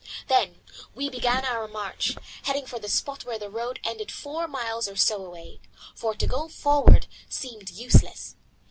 [0.29, 0.61] Then
[0.95, 2.15] we began our march,
[2.45, 5.59] heading for the spot where the road ended four miles or so away,
[5.93, 8.35] for to go forward seemed useless.